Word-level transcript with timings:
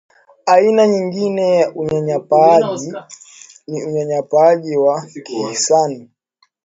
aina 0.45 0.87
nyingine 0.87 1.55
ya 1.59 1.71
unyanyapaaji 1.75 2.93
ni 3.67 3.83
unyanyapaaji 3.85 4.77
wa 4.77 5.05
kihisani 5.25 6.09